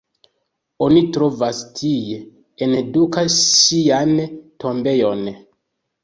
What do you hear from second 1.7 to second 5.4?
tie, en Duka ŝian tombejon.